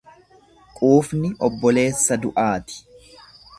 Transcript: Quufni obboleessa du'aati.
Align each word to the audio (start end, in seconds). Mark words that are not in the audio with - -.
Quufni 0.77 1.31
obboleessa 1.49 2.17
du'aati. 2.25 2.83